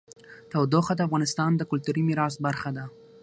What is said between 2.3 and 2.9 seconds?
برخه ده.